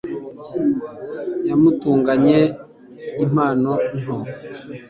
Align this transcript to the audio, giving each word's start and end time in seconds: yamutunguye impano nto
yamutunguye 1.47 2.37
impano 3.23 3.71
nto 4.01 4.17